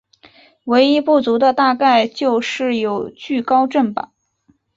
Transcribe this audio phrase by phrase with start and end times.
[0.65, 4.09] 唯一不足的大概就是有惧高症吧。